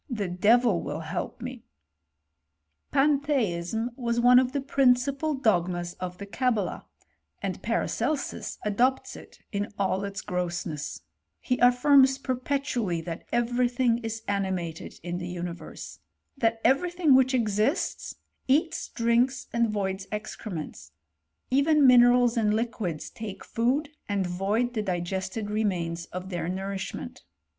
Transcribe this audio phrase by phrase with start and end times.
[0.07, 1.63] 156 HISTOEY OF CHEMISTRY,
[2.91, 6.85] Pantheism was one of the principal dogmas of the Cabala;
[7.43, 11.01] and Paracelsus adopts it in all its grossness;
[11.39, 15.99] He affirms perpetually that every thing is animated iii the universe;
[16.35, 18.15] that every thing which exists,
[18.47, 20.93] eats, drinks, and voids excrements:
[21.51, 27.21] even minerals and liquids take food and void the digested remains of their nourishment.